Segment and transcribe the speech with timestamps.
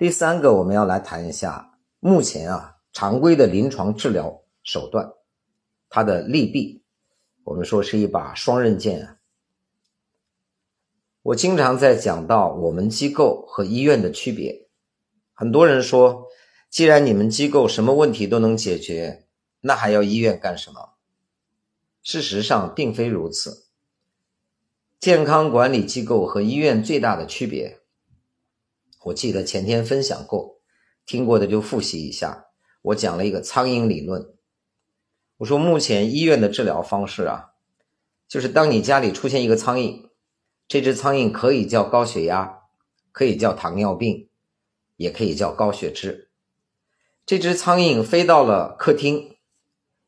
[0.00, 5.12] 第三个，我们要来谈一下目前啊常规的临床治疗手段，
[5.90, 6.82] 它的利弊，
[7.44, 9.18] 我们说是一把双刃剑啊。
[11.20, 14.68] 我经常在讲到我们机构和医院的区别，
[15.34, 16.28] 很多人说，
[16.70, 19.26] 既然你们机构什么问题都能解决，
[19.60, 20.94] 那还要医院干什么？
[22.02, 23.66] 事实上并非如此。
[24.98, 27.79] 健康管理机构和医院最大的区别，
[29.04, 30.60] 我记得前天分享过，
[31.06, 32.48] 听过的就复习一下。
[32.82, 34.34] 我讲了一个苍蝇理论，
[35.38, 37.52] 我说目前医院的治疗方式啊，
[38.28, 40.10] 就是当你家里出现一个苍蝇。
[40.68, 42.60] 这只苍蝇可以叫高血压，
[43.10, 44.28] 可以叫糖尿病，
[44.96, 46.30] 也可以叫高血脂。
[47.26, 49.36] 这只苍蝇飞到了客厅，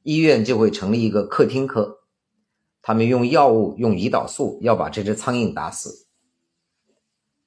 [0.02, 2.02] 医院就会成立一个客厅科，
[2.80, 6.01] 他们用药物、用胰岛素要把这只苍蝇打死。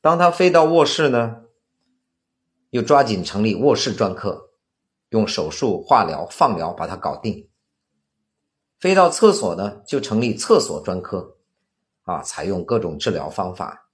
[0.05, 1.45] 当它飞到卧室呢，
[2.70, 4.52] 又抓紧成立卧室专科，
[5.09, 7.50] 用手术、化疗、放疗把它搞定。
[8.80, 11.38] 飞到厕所呢，就成立厕所专科。
[12.03, 13.89] 啊，采用各种治疗方法，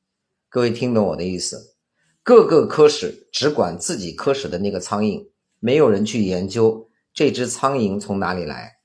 [0.50, 1.78] 各位听懂我的意思？
[2.23, 8.80] 各个科室只管自己科室的那个苍蝇，没有人去研究这只苍蝇从哪里来。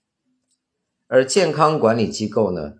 [1.09, 2.75] 而健康管理机构呢，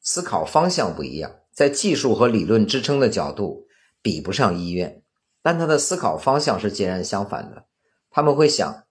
[0.00, 3.66] 思考方向不一样，在技术和理论支撑的角度
[4.00, 5.02] 比不上医院，
[5.42, 7.66] 但他的思考方向是截然相反的。
[8.10, 8.84] 他们会想，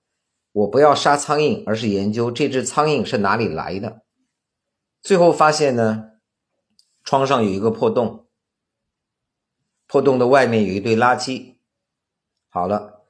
[0.52, 4.02] 我不要杀苍蝇，而是研究这只苍蝇是哪里来的。
[5.02, 6.10] 最后发现呢？
[7.06, 8.28] 窗上有一个破洞，
[9.88, 11.56] 破洞的外面有一堆垃圾。
[12.50, 13.06] 好了，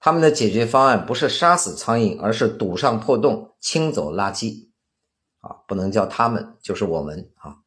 [0.00, 4.70] 他们的解决方案不是杀死苍蝇，而是堵上破洞，清走垃圾。
[5.38, 7.58] 啊，不能叫他们，就是我们啊。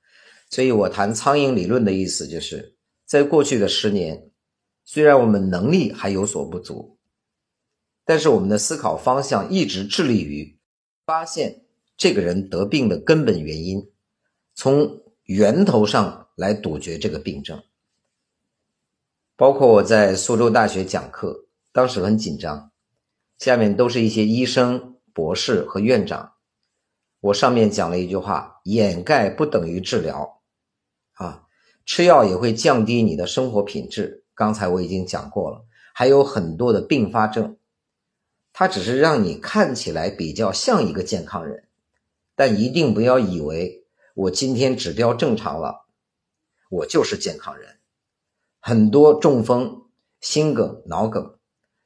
[0.51, 2.75] 所以我谈苍蝇理论的意思，就是
[3.07, 4.29] 在过去的十年，
[4.85, 6.99] 虽然我们能力还有所不足，
[8.05, 10.59] 但是我们的思考方向一直致力于
[11.07, 11.63] 发现
[11.97, 13.89] 这个人得病的根本原因，
[14.53, 15.01] 从。
[15.25, 17.63] 源头上来杜绝这个病症，
[19.37, 22.71] 包括我在苏州大学讲课，当时很紧张，
[23.37, 26.33] 下面都是一些医生、博士和院长。
[27.21, 30.40] 我上面讲了一句话：掩盖不等于治疗，
[31.85, 34.23] 吃药也会降低你的生活品质。
[34.33, 37.57] 刚才我已经讲过了，还有很多的并发症，
[38.53, 41.67] 它只是让你看起来比较像一个健康人，
[42.35, 43.85] 但一定不要以为。
[44.13, 45.85] 我今天指标正常了，
[46.69, 47.77] 我就是健康人。
[48.59, 49.85] 很多中风、
[50.19, 51.37] 心梗、脑梗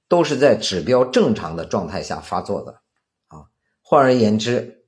[0.08, 2.82] 都是在指标正常的状态下发作的
[3.28, 3.46] 啊。
[3.82, 4.86] 换而言之，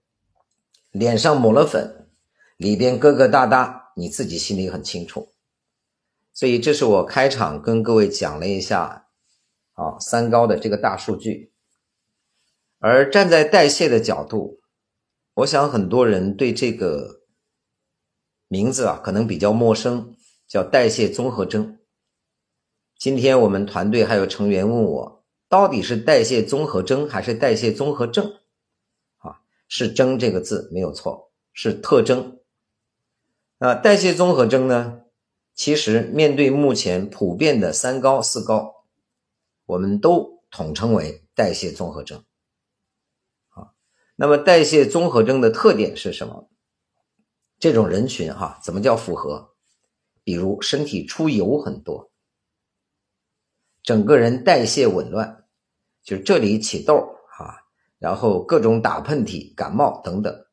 [0.90, 2.10] 脸上抹了粉，
[2.58, 5.34] 里边疙疙瘩瘩，你自己心里很清楚。
[6.32, 9.08] 所以，这是我开场跟各位讲了一下
[9.74, 11.52] 啊三高的这个大数据。
[12.80, 14.60] 而站在代谢的角度，
[15.34, 17.18] 我想很多人对这个。
[18.50, 20.16] 名字啊，可能比较陌生，
[20.48, 21.80] 叫代谢综合征。
[22.98, 28.40] 今天我们团队还有成员问我，到底是代谢综合征还是代谢综合症？
[29.18, 32.40] 啊，是“征”这个字没有错，是特征。
[33.60, 35.02] 那代谢综合征呢？
[35.56, 38.86] 其实面对目前普遍的三高、四高，
[39.66, 42.24] 我们都统称为代谢综合征。
[43.50, 43.74] 啊，
[44.16, 46.50] 那么代谢综合征的特点是什么？
[47.58, 49.56] 这种人群哈，怎么叫符合？
[50.24, 52.12] 比如身体出油很多，
[53.82, 55.46] 整个人代谢紊乱，
[56.04, 57.64] 就是这里起痘啊，
[57.98, 60.47] 然后各种打喷嚏、感冒等等。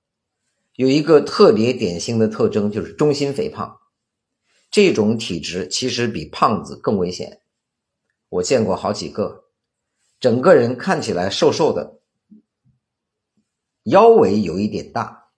[0.76, 3.78] 有一个特别典型的特征就是中心肥胖，
[4.70, 7.42] 这种体质其实比胖子更危险。
[8.28, 9.44] 我见过好几个，
[10.18, 12.00] 整个人看起来瘦瘦的，
[13.84, 15.28] 腰围有一点大。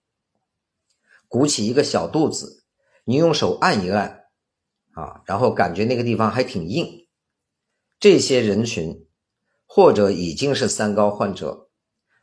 [1.27, 2.63] 鼓起一个小肚子，
[3.03, 4.23] 你用手按一按，
[4.93, 7.07] 啊，然后感觉那个地方还挺硬。
[7.99, 9.07] 这些人群
[9.67, 11.69] 或者已经是三高患者，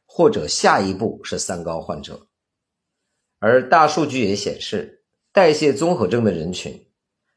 [0.04, 2.26] 或者下一步是三高患者。
[3.46, 6.86] 而大数据也显示，代谢综合征的人群，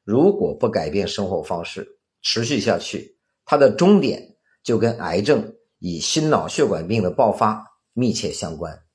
[0.06, 7.62] 如果不改变生活方式，持续下去，它的终点就跟癌症以心脑血管病的爆发
[7.92, 8.86] 密切相关。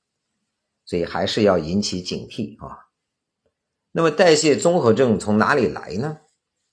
[0.85, 2.79] 所以还是要引起警惕啊。
[3.91, 6.17] 那么代谢综合症从哪里来呢？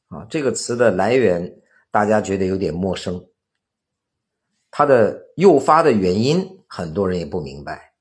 [0.09, 1.61] 啊，这个词的来源
[1.91, 3.27] 大家觉得有点陌生，
[4.71, 7.93] 它的诱发的原因很多人也不明白。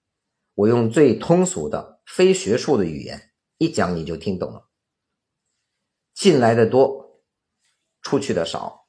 [0.56, 4.68] 我用最通俗的非学术的语言一讲你就听懂了。
[6.12, 7.22] 进来的多，
[8.02, 8.88] 出去的少，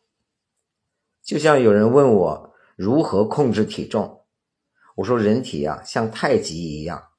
[1.23, 4.25] 就像有人问我如何控制体重，
[4.97, 7.11] 我说人体啊像太极一样，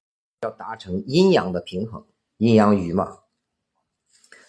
[0.41, 2.05] 要达成阴阳的平衡，
[2.37, 3.19] 阴阳鱼嘛，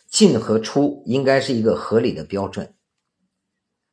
[0.08, 2.74] 进和出应该是一个合理的标准。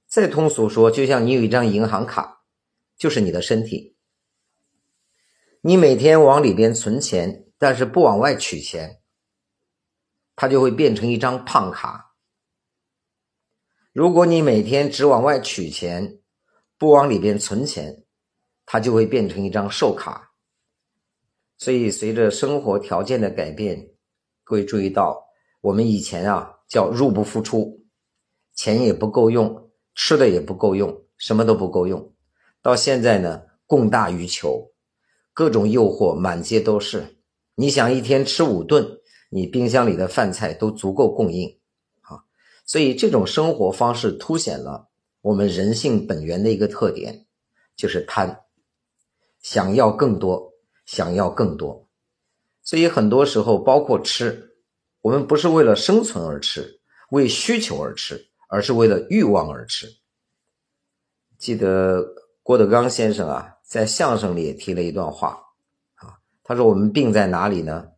[0.07, 2.45] 再通俗说，就像你有一张银行卡，
[2.97, 3.97] 就是你的身体，
[5.61, 9.01] 你每天往里边存钱，但是不往外取钱，
[10.35, 12.15] 它就会变成一张胖卡。
[13.91, 16.19] 如果你每天只往外取钱，
[16.77, 18.05] 不往里边存钱，
[18.65, 20.31] 它就会变成一张瘦卡。
[21.57, 23.91] 所以，随着生活条件的改变，
[24.45, 25.27] 各位注意到，
[25.59, 27.85] 我们以前啊叫入不敷出，
[28.53, 32.15] 钱也不够用，吃的也不够用，什么都不够用。
[32.61, 34.71] 到现在呢，供大于求，
[35.33, 37.18] 各种诱惑满街都是。
[37.59, 41.59] 你想一天吃五顿，你冰箱里的饭菜都足够供应。
[41.99, 42.23] 啊
[42.65, 44.87] 所以，这种生活方式凸显了
[45.19, 47.25] 我们人性本源的一个特点，
[47.75, 48.45] 就是贪，
[49.41, 50.53] 想要更多，
[50.85, 51.85] 想要更多。
[52.63, 54.55] 所以，很多时候，包括吃，
[55.01, 56.79] 我们不是为了生存而吃，
[57.09, 59.85] 为需求而吃，而是为了欲望而吃。
[61.37, 62.05] 记得
[62.41, 65.43] 郭德纲先生啊，在相声里也提了一段话，
[66.49, 67.91] 他说：“我们病在哪里呢？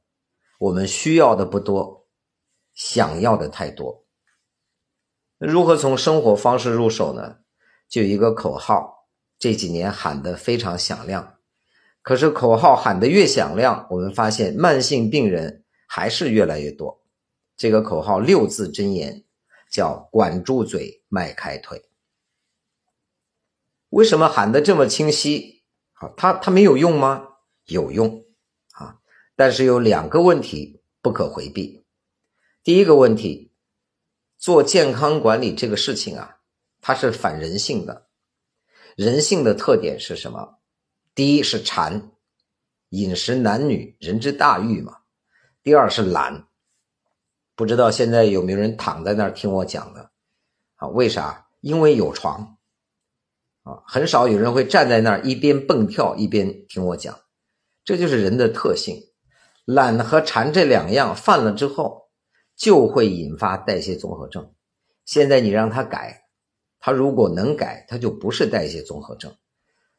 [0.60, 2.10] 我们需要的不多，
[2.74, 4.04] 想要的太多。”
[5.40, 7.38] 如何从生活方式入手呢？
[7.88, 9.08] 就一个口号，
[9.40, 11.38] 这几年喊得非常响亮。
[12.02, 17.06] 可是口号喊得越响亮，我们发现慢性病人还是越来越多。
[17.56, 19.24] 这个口号六字真言
[19.72, 21.86] 叫“管住嘴，迈开腿”。
[23.92, 25.64] 为什么喊得这么清晰？
[25.94, 27.30] 好，它它没有用吗？
[27.68, 28.26] 有用！
[29.44, 31.84] 但是有两个问题不可回避。
[32.64, 33.52] 第一个问题。
[34.38, 36.38] 做健康管理这个事情啊，
[36.80, 38.06] 它是反人性的。
[38.96, 40.60] 人性的特点是什么？
[41.16, 42.12] 第一是馋，
[42.90, 44.98] 饮食男女人之大欲嘛。
[45.64, 46.48] 第二是懒，
[47.56, 50.12] 不知道现在有没有人躺在那儿听我讲的
[50.76, 50.88] 啊？
[50.90, 51.48] 为啥？
[51.62, 52.58] 因为有床
[53.64, 57.20] 啊，很少有人会站在那儿一边蹦跳一边听我讲。
[57.84, 59.11] 这就是人的特性，
[59.66, 62.02] 懒和馋这两样犯了之后。
[62.54, 64.54] 就会引发代谢综合症。
[65.04, 66.26] 现在你让他改，
[66.80, 69.36] 他如果能改，他就不是代谢综合症。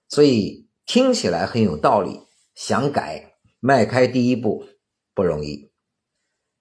[0.09, 2.21] 所以听起来很有道理，
[2.55, 4.65] 想改，迈开第一步
[5.13, 5.73] 不容易。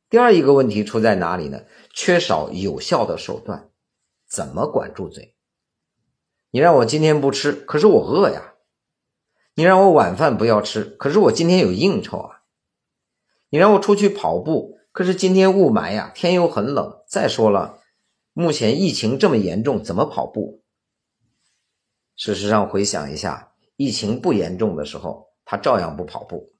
[0.10, 1.66] 第二一个问题出在哪里呢？
[1.94, 3.70] 缺少有效的手段。
[4.28, 5.36] 怎么管住嘴？
[6.50, 8.56] 你让我今天不吃，可是我饿呀。
[9.54, 12.41] 你让我晚饭不要吃，可是我今天有应酬啊。
[13.52, 14.80] 你让我出去跑步。
[14.92, 17.02] 可是今天雾霾呀，天又很冷。
[17.08, 17.80] 再说了，
[18.34, 20.64] 目前疫情这么严重，怎么跑步？
[22.16, 26.54] 事实上，回想一下，疫情不严重的时候，他照样不跑步。